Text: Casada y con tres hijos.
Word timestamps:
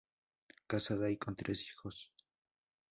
Casada 0.65 1.11
y 1.11 1.17
con 1.19 1.35
tres 1.35 1.61
hijos. 1.61 2.11